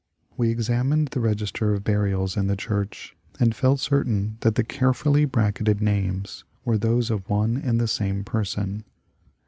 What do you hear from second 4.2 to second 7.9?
that the care fully bracketed names were those of one and the